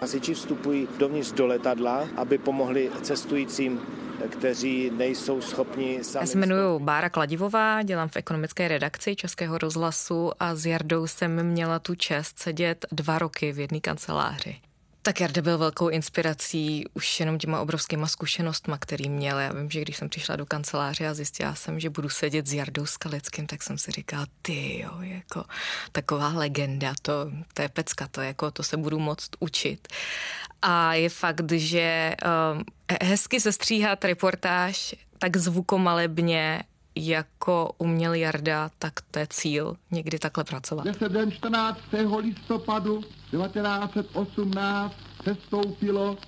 Hasiči 0.00 0.34
vstupují 0.34 0.88
dovnitř 0.98 1.32
do 1.32 1.46
letadla, 1.46 2.08
aby 2.16 2.38
pomohli 2.38 2.90
cestujícím 3.02 3.80
kteří 4.28 4.90
nejsou 4.90 5.40
schopni 5.40 6.04
sami... 6.04 6.22
Já 6.22 6.26
se 6.26 6.38
jmenuji 6.38 6.78
Bára 6.78 7.08
Kladivová, 7.08 7.82
dělám 7.82 8.08
v 8.08 8.16
ekonomické 8.16 8.68
redakci 8.68 9.16
Českého 9.16 9.58
rozhlasu 9.58 10.30
a 10.40 10.54
s 10.54 10.66
Jardou 10.66 11.06
jsem 11.06 11.42
měla 11.42 11.78
tu 11.78 11.94
čest 11.94 12.38
sedět 12.38 12.86
dva 12.92 13.18
roky 13.18 13.52
v 13.52 13.58
jedné 13.58 13.80
kanceláři. 13.80 14.69
Tak 15.02 15.20
Jarda 15.20 15.42
byl 15.42 15.58
velkou 15.58 15.88
inspirací 15.88 16.84
už 16.94 17.20
jenom 17.20 17.38
těma 17.38 17.60
obrovskýma 17.60 18.06
zkušenostma, 18.06 18.78
který 18.78 19.08
měl. 19.08 19.38
Já 19.38 19.52
vím, 19.52 19.70
že 19.70 19.80
když 19.80 19.96
jsem 19.96 20.08
přišla 20.08 20.36
do 20.36 20.46
kanceláře 20.46 21.08
a 21.08 21.14
zjistila 21.14 21.54
jsem, 21.54 21.80
že 21.80 21.90
budu 21.90 22.08
sedět 22.08 22.46
s 22.46 22.52
Jardou 22.52 22.86
Skalickým, 22.86 23.46
tak 23.46 23.62
jsem 23.62 23.78
si 23.78 23.90
říkala, 23.90 24.26
ty 24.42 24.78
jo, 24.78 24.90
jako 25.00 25.44
taková 25.92 26.28
legenda, 26.28 26.94
to, 27.02 27.12
to 27.54 27.62
je 27.62 27.68
pecka, 27.68 28.08
to, 28.10 28.20
jako, 28.20 28.50
to 28.50 28.62
se 28.62 28.76
budu 28.76 28.98
moct 28.98 29.30
učit. 29.38 29.88
A 30.62 30.94
je 30.94 31.08
fakt, 31.08 31.52
že 31.52 32.14
um, 32.54 32.64
hezky 33.02 33.40
se 33.40 33.52
stříhat 33.52 34.04
reportáž 34.04 34.94
tak 35.18 35.36
zvukomalebně 35.36 36.62
jako 36.94 37.72
uměl 37.78 38.14
Jarda, 38.14 38.70
tak 38.78 38.92
to 39.10 39.18
je 39.18 39.26
cíl 39.30 39.76
někdy 39.90 40.18
takhle 40.18 40.44
pracovat. 40.44 40.82
Dnes 40.82 40.96
den 41.08 41.32
14. 41.32 41.78
listopadu 42.20 43.00
1918 43.30 44.94
sestoupilo 45.24 46.18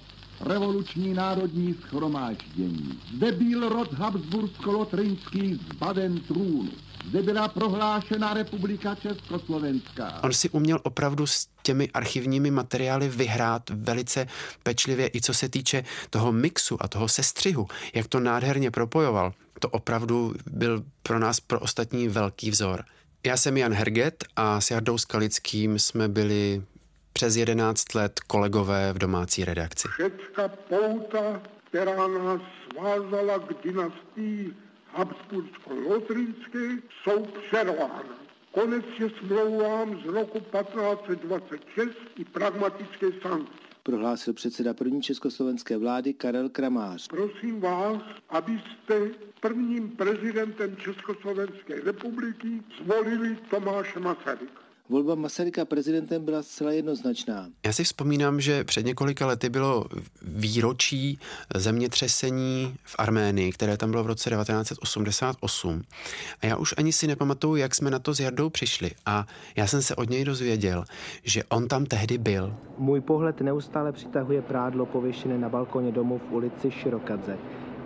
revoluční 0.41 1.15
národní 1.15 1.75
schromáždění. 1.75 3.01
Zde 3.17 3.33
byl 3.33 3.69
rod 3.69 3.93
Habsbursko-Lotrinský 3.93 5.61
zbaven 5.75 6.21
trůnu. 6.21 6.71
Zde 7.09 7.23
byla 7.23 7.49
prohlášena 7.49 8.35
republika 8.35 8.95
Československá. 8.95 10.21
On 10.25 10.33
si 10.33 10.51
uměl 10.51 10.81
opravdu 10.83 11.27
s 11.27 11.49
těmi 11.63 11.91
archivními 11.91 12.51
materiály 12.51 13.09
vyhrát 13.09 13.71
velice 13.71 14.27
pečlivě 14.63 15.11
i 15.15 15.21
co 15.21 15.35
se 15.35 15.49
týče 15.49 15.85
toho 16.11 16.33
mixu 16.33 16.83
a 16.83 16.89
toho 16.89 17.09
sestřihu, 17.09 17.67
jak 17.95 18.09
to 18.09 18.21
nádherně 18.21 18.71
propojoval. 18.71 19.33
To 19.61 19.69
opravdu 19.69 20.35
byl 20.47 20.85
pro 21.03 21.19
nás, 21.19 21.41
pro 21.41 21.61
ostatní 21.61 22.09
velký 22.09 22.51
vzor. 22.51 22.85
Já 23.27 23.37
jsem 23.37 23.57
Jan 23.57 23.73
Herget 23.73 24.25
a 24.37 24.61
s 24.61 24.71
Jardou 24.71 24.99
Skalickým 24.99 25.79
jsme 25.79 26.09
byli 26.09 26.63
přes 27.13 27.37
11 27.37 27.95
let 27.95 28.21
kolegové 28.21 28.93
v 28.93 28.99
domácí 28.99 29.45
redakci. 29.45 29.89
Všecka 29.89 30.49
pouta, 30.49 31.43
která 31.69 32.09
nás 32.09 32.41
svázala 32.73 33.39
k 33.39 33.65
dynastii 33.65 34.53
Habsbursko-Lotrinské, 34.95 36.83
jsou 37.03 37.27
přervána. 37.27 38.05
Konec 38.53 38.85
je 38.99 39.11
smlouvám 39.11 40.01
z 40.03 40.07
roku 40.07 40.41
1526 40.41 41.91
i 42.17 42.25
pragmatické 42.25 43.07
sankce. 43.23 43.53
prohlásil 43.83 44.35
předseda 44.35 44.75
první 44.75 45.03
československé 45.03 45.77
vlády 45.77 46.15
Karel 46.15 46.49
Kramář. 46.49 47.09
Prosím 47.09 47.61
vás, 47.61 48.03
abyste 48.31 49.11
prvním 49.41 49.89
prezidentem 49.91 50.77
Československé 50.77 51.81
republiky 51.81 52.63
zvolili 52.83 53.39
Tomáše 53.51 54.01
Masaryka. 54.01 54.62
Volba 54.93 55.15
Masaryka 55.15 55.65
prezidentem 55.65 56.25
byla 56.25 56.43
zcela 56.43 56.73
jednoznačná. 56.73 57.49
Já 57.67 57.73
si 57.73 57.85
vzpomínám, 57.85 58.41
že 58.41 58.65
před 58.65 58.87
několika 58.87 59.27
lety 59.27 59.49
bylo 59.49 59.85
výročí 60.23 61.19
zemětřesení 61.55 62.75
v 62.85 62.97
Arménii, 62.99 63.53
které 63.53 63.77
tam 63.77 63.91
bylo 63.91 64.05
v 64.05 64.07
roce 64.07 64.31
1988. 64.31 65.83
A 66.41 66.47
já 66.47 66.57
už 66.57 66.75
ani 66.79 66.93
si 66.93 67.07
nepamatuju, 67.07 67.57
jak 67.57 67.75
jsme 67.75 67.91
na 67.91 67.99
to 67.99 68.15
s 68.15 68.21
Jardou 68.21 68.51
přišli. 68.51 68.91
A 69.07 69.27
já 69.57 69.67
jsem 69.67 69.83
se 69.83 69.97
od 69.97 70.11
něj 70.11 70.25
dozvěděl, 70.25 70.85
že 71.25 71.45
on 71.45 71.69
tam 71.69 71.87
tehdy 71.87 72.19
byl. 72.19 72.57
Můj 72.79 73.01
pohled 73.01 73.41
neustále 73.41 73.93
přitahuje 73.93 74.43
prádlo 74.43 74.87
pověšené 74.87 75.39
na 75.39 75.49
balkoně 75.49 75.93
domu 75.93 76.19
v 76.19 76.33
ulici 76.33 76.71
Širokadze. 76.71 77.39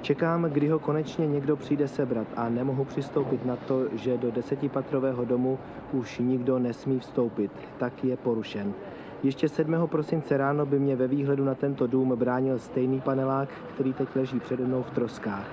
Čekám, 0.07 0.43
kdy 0.43 0.69
ho 0.69 0.79
konečně 0.79 1.27
někdo 1.27 1.57
přijde 1.57 1.89
sebrat 1.89 2.27
a 2.37 2.49
nemohu 2.49 2.85
přistoupit 2.85 3.45
na 3.45 3.57
to, 3.57 3.85
že 3.93 4.19
do 4.19 4.31
desetipatrového 4.31 5.25
domu 5.25 5.59
už 5.93 6.19
nikdo 6.19 6.59
nesmí 6.59 6.99
vstoupit. 6.99 7.51
Tak 7.79 8.05
je 8.05 8.17
porušen. 8.17 8.73
Ještě 9.23 9.49
7. 9.49 9.87
prosince 9.87 10.37
ráno 10.37 10.67
by 10.67 10.79
mě 10.79 10.97
ve 10.97 11.07
výhledu 11.07 11.45
na 11.45 11.55
tento 11.55 11.87
dům 11.87 12.13
bránil 12.17 12.59
stejný 12.59 13.01
panelák, 13.01 13.49
který 13.75 13.93
teď 13.93 14.09
leží 14.17 14.41
přede 14.41 14.65
mnou 14.65 14.83
v 14.83 14.91
troskách. 14.91 15.49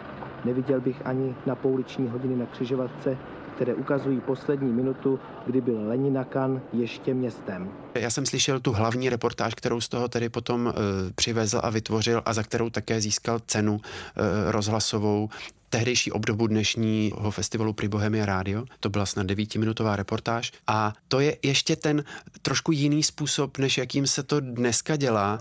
Neviděl 0.46 0.82
bych 0.82 1.02
ani 1.06 1.36
na 1.46 1.56
pouliční 1.56 2.08
hodiny 2.08 2.36
na 2.36 2.46
křižovatce, 2.46 3.18
které 3.56 3.74
ukazují 3.74 4.22
poslední 4.22 4.74
minutu, 4.74 5.20
kdy 5.46 5.62
byl 5.62 5.88
Leninakan 5.88 6.62
ještě 6.74 7.14
městem. 7.14 7.70
Já 7.96 8.10
jsem 8.10 8.26
slyšel 8.26 8.60
tu 8.60 8.72
hlavní 8.72 9.10
reportáž, 9.10 9.54
kterou 9.56 9.82
z 9.82 9.90
toho 9.90 10.08
tedy 10.08 10.30
potom 10.30 10.68
e, 10.68 10.74
přivezl 11.16 11.60
a 11.64 11.70
vytvořil 11.70 12.22
a 12.26 12.34
za 12.34 12.44
kterou 12.44 12.70
také 12.70 13.02
získal 13.02 13.40
cenu 13.48 13.80
e, 13.82 14.52
rozhlasovou 14.52 15.30
tehdejší 15.70 16.12
obdobu 16.12 16.48
dnešního 16.48 17.32
festivalu 17.32 17.74
Pri 17.74 17.88
Bohemia 17.88 18.26
Radio. 18.26 18.64
To 18.80 18.90
byla 18.90 19.06
snad 19.06 19.26
devítiminutová 19.26 19.96
reportáž. 19.96 20.52
A 20.68 20.94
to 21.08 21.20
je 21.20 21.38
ještě 21.44 21.76
ten 21.76 22.04
trošku 22.42 22.72
jiný 22.72 23.04
způsob, 23.04 23.58
než 23.58 23.78
jakým 23.78 24.08
se 24.08 24.24
to 24.24 24.40
dneska 24.40 24.96
dělá. 24.96 25.40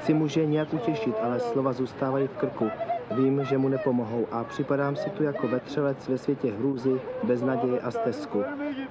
Chci 0.00 0.14
muže 0.14 0.46
nějak 0.46 0.74
utěšit, 0.74 1.14
ale 1.22 1.40
slova 1.40 1.72
zůstávají 1.72 2.28
v 2.28 2.36
krku. 2.36 2.70
Vím, 3.16 3.44
že 3.44 3.58
mu 3.58 3.68
nepomohou 3.68 4.26
a 4.30 4.44
připadám 4.44 4.96
si 4.96 5.10
tu 5.10 5.22
jako 5.22 5.48
vetřelec 5.48 6.08
ve 6.08 6.18
světě 6.18 6.52
hrůzy, 6.58 7.00
beznaděje 7.22 7.80
a 7.80 7.90
stezku. 7.90 8.44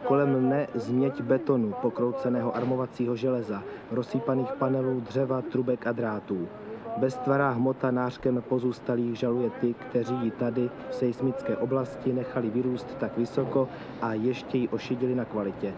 Kolem 0.04 0.42
mne 0.42 0.68
změť 0.74 1.22
betonu, 1.22 1.74
pokrouceného 1.82 2.56
armovacího 2.56 3.16
železa, 3.16 3.64
rozsýpaných 3.92 4.52
panelů 4.52 5.00
dřeva, 5.00 5.42
trubek 5.42 5.88
a 5.88 5.92
drátů. 5.92 6.48
Beztvará 6.98 7.50
hmota 7.50 7.92
nářkem 7.92 8.44
pozůstalých 8.50 9.16
žaluje 9.16 9.50
ty, 9.50 9.74
kteří 9.74 10.16
ji 10.24 10.32
tady 10.32 10.70
v 10.90 10.96
seismické 10.96 11.58
oblasti 11.58 12.14
nechali 12.14 12.50
vyrůst 12.50 12.96
tak 12.96 13.18
vysoko 13.18 13.68
a 14.02 14.14
ještě 14.14 14.58
ji 14.58 14.68
ošidili 14.68 15.16
na 15.16 15.26
kvalitě. 15.26 15.74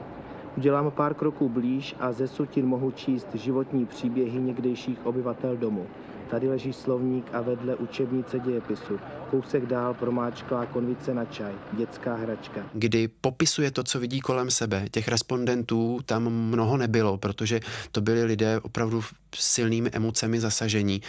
Udělám 0.58 0.92
pár 0.92 1.14
kroků 1.14 1.50
blíž 1.50 1.96
a 2.00 2.12
ze 2.12 2.28
sutin 2.28 2.66
mohu 2.66 2.92
číst 2.92 3.28
životní 3.34 3.86
příběhy 3.86 4.40
někdejších 4.40 5.06
obyvatel 5.06 5.58
domu. 5.58 5.86
Tady 6.30 6.50
leží 6.50 6.74
slovník 6.74 7.30
a 7.34 7.42
vedle 7.42 7.76
učebnice 7.76 8.40
dějepisu. 8.40 9.00
Kousek 9.30 9.66
dál 9.66 9.94
promáčklá 9.94 10.66
konvice 10.66 11.14
na 11.14 11.26
čaj, 11.26 11.54
dětská 11.74 12.16
hračka. 12.16 12.70
Kdy 12.74 13.08
popisuje 13.08 13.72
to, 13.72 13.84
co 13.84 14.00
vidí 14.00 14.20
kolem 14.20 14.52
sebe. 14.52 14.86
Těch 14.92 15.08
respondentů 15.08 16.00
tam 16.06 16.30
mnoho 16.30 16.78
nebylo, 16.78 17.18
protože 17.18 17.60
to 17.92 18.02
byli 18.02 18.24
lidé 18.24 18.60
opravdu 18.60 19.04
silnými 19.36 19.90
emocemi 19.90 20.40
zasažení. 20.40 21.02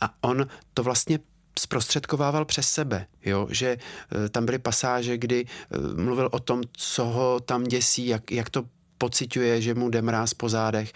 A 0.00 0.14
on 0.20 0.46
to 0.74 0.82
vlastně 0.82 1.18
zprostředkovával 1.58 2.44
přes 2.44 2.68
sebe, 2.68 3.06
jo? 3.24 3.46
že 3.50 3.66
e, 3.66 4.28
tam 4.28 4.46
byly 4.46 4.58
pasáže, 4.58 5.18
kdy 5.18 5.44
e, 5.44 6.02
mluvil 6.02 6.28
o 6.32 6.38
tom, 6.38 6.62
co 6.72 7.04
ho 7.04 7.40
tam 7.40 7.64
děsí, 7.64 8.06
jak, 8.06 8.32
jak 8.32 8.50
to 8.50 8.64
pociťuje, 8.98 9.62
že 9.62 9.74
mu 9.74 9.90
jde 9.90 10.02
mráz 10.02 10.34
po 10.34 10.48
zádech 10.48 10.92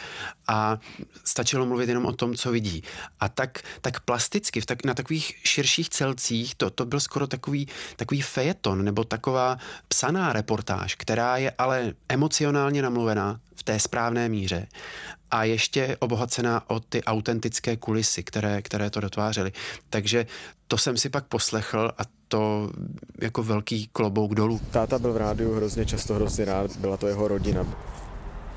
a 0.49 0.79
stačilo 1.25 1.67
mluvit 1.67 1.89
jenom 1.89 2.07
o 2.07 2.13
tom, 2.13 2.35
co 2.35 2.51
vidí. 2.51 2.83
A 3.21 3.29
tak, 3.29 3.63
tak 3.81 4.01
plasticky, 4.01 4.61
v 4.61 4.67
tak, 4.67 4.85
na 4.85 4.95
takových 4.95 5.35
širších 5.45 5.89
celcích, 5.89 6.55
to, 6.55 6.71
to 6.71 6.87
byl 6.87 7.01
skoro 7.01 7.27
takový, 7.27 7.69
takový 7.97 8.23
fejeton 8.23 8.85
nebo 8.85 9.05
taková 9.05 9.59
psaná 9.89 10.33
reportáž, 10.33 10.95
která 10.95 11.37
je 11.37 11.53
ale 11.59 11.93
emocionálně 12.09 12.83
namluvená 12.83 13.41
v 13.55 13.63
té 13.63 13.81
správné 13.81 14.29
míře 14.29 14.67
a 15.31 15.45
ještě 15.45 15.97
obohacená 16.01 16.71
o 16.71 16.81
ty 16.81 17.05
autentické 17.05 17.77
kulisy, 17.77 18.23
které, 18.23 18.63
které 18.63 18.91
to 18.91 19.01
dotvářely. 19.01 19.53
Takže 19.91 20.27
to 20.69 20.79
jsem 20.79 20.97
si 20.97 21.09
pak 21.09 21.27
poslechl 21.27 21.93
a 21.99 22.18
to 22.29 22.71
jako 23.21 23.43
velký 23.43 23.89
klobouk 23.93 24.35
dolů. 24.35 24.61
Táta 24.71 24.99
byl 24.99 25.13
v 25.13 25.17
rádiu 25.17 25.55
hrozně 25.55 25.87
často 25.87 26.15
hrozně 26.15 26.45
rád, 26.45 26.77
byla 26.77 26.97
to 26.97 27.09
jeho 27.09 27.29
rodina. 27.29 27.67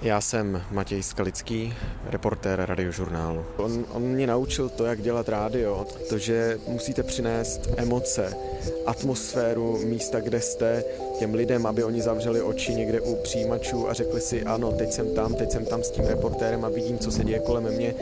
Já 0.01 0.21
jsem 0.21 0.61
Matěj 0.71 1.03
Skalický, 1.03 1.73
reportér 2.05 2.65
radiožurnálu. 2.65 3.45
On, 3.57 3.85
on 3.91 4.01
mě 4.01 4.27
naučil 4.27 4.69
to, 4.69 4.85
jak 4.85 5.01
dělat 5.01 5.29
rádio, 5.29 5.85
to, 6.09 6.17
že 6.17 6.57
musíte 6.67 7.03
přinést 7.03 7.69
emoce, 7.77 8.37
atmosféru 8.85 9.77
místa, 9.85 10.19
kde 10.19 10.41
jste, 10.41 10.83
těm 11.19 11.33
lidem, 11.33 11.65
aby 11.65 11.83
oni 11.83 12.01
zavřeli 12.01 12.41
oči 12.41 12.73
někde 12.73 13.01
u 13.01 13.15
přijímačů 13.15 13.89
a 13.89 13.93
řekli 13.93 14.21
si, 14.21 14.43
ano, 14.43 14.71
teď 14.71 14.91
jsem 14.91 15.15
tam, 15.15 15.33
teď 15.33 15.51
jsem 15.51 15.65
tam 15.65 15.83
s 15.83 15.91
tím 15.91 16.05
reportérem 16.05 16.65
a 16.65 16.69
vidím, 16.69 16.99
co 16.99 17.11
se 17.11 17.23
děje 17.23 17.39
kolem 17.39 17.63
mě, 17.63 17.95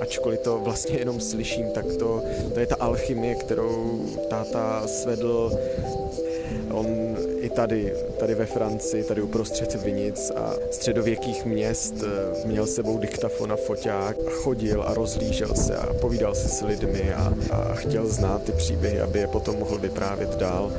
ačkoliv 0.00 0.40
to 0.40 0.58
vlastně 0.58 0.98
jenom 0.98 1.20
slyším, 1.20 1.70
tak 1.74 1.84
to, 1.98 2.22
to 2.54 2.60
je 2.60 2.66
ta 2.66 2.76
alchymie, 2.76 3.34
kterou 3.34 4.00
táta 4.30 4.86
svedl 4.86 5.52
On 6.72 6.86
tady, 7.54 7.92
tady 8.18 8.34
ve 8.34 8.46
Francii, 8.46 9.04
tady 9.04 9.22
uprostřed 9.22 9.74
Vinic 9.74 10.32
a 10.36 10.54
středověkých 10.70 11.44
měst 11.44 11.94
eh, 12.02 12.46
měl 12.48 12.66
sebou 12.66 12.98
diktafon 12.98 13.52
a 13.52 13.56
foťák 13.56 14.16
a 14.26 14.30
chodil 14.30 14.82
a 14.82 14.94
rozlížel 14.94 15.54
se 15.54 15.76
a 15.76 15.94
povídal 15.94 16.34
se 16.34 16.48
s 16.48 16.62
lidmi 16.62 17.14
a, 17.14 17.34
a 17.50 17.74
chtěl 17.74 18.06
znát 18.06 18.42
ty 18.42 18.52
příběhy, 18.52 19.00
aby 19.00 19.18
je 19.18 19.26
potom 19.26 19.58
mohl 19.58 19.78
vyprávět 19.78 20.36
dál. 20.36 20.72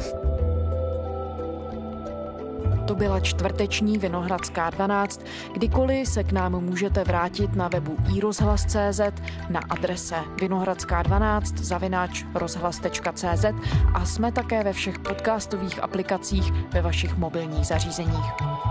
To 2.94 2.98
byla 2.98 3.20
čtvrteční 3.20 3.98
Vinohradská 3.98 4.70
12. 4.70 5.22
Kdykoliv 5.54 6.08
se 6.08 6.24
k 6.24 6.32
nám 6.32 6.52
můžete 6.64 7.04
vrátit 7.04 7.56
na 7.56 7.68
webu 7.68 7.98
iRozhlas.cz 8.16 9.02
na 9.50 9.60
adrese 9.70 10.16
vinohradská12 10.36 11.58
zavináč 11.58 12.24
rozhlas.cz 12.34 13.46
a 13.94 14.06
jsme 14.06 14.32
také 14.32 14.64
ve 14.64 14.74
všech 14.74 15.00
podcastových 15.00 15.84
aplikacích 15.84 16.52
ve 16.74 16.82
vašich 16.82 17.18
mobilních 17.18 17.68
zařízeních. 17.68 18.26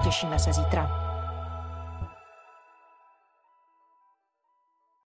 Těšíme 0.04 0.38
se 0.38 0.52
zítra. 0.52 1.11